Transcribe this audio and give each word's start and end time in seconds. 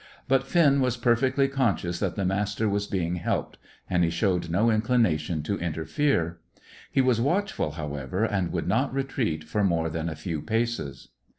But 0.27 0.47
Finn 0.47 0.81
was 0.81 0.97
perfectly 0.97 1.47
conscious 1.47 1.99
that 1.99 2.15
the 2.15 2.25
Master 2.25 2.67
was 2.67 2.87
being 2.87 3.17
helped, 3.17 3.59
and 3.87 4.03
he 4.03 4.09
showed 4.09 4.49
no 4.49 4.71
inclination 4.71 5.43
to 5.43 5.59
interfere. 5.59 6.39
He 6.91 7.01
was 7.01 7.21
watchful, 7.21 7.73
however, 7.73 8.23
and 8.23 8.51
would 8.51 8.67
not 8.67 8.91
retreat 8.91 9.43
for 9.43 9.63
more 9.63 9.91
than 9.91 10.09
a 10.09 10.15
few 10.15 10.41
paces. 10.41 11.09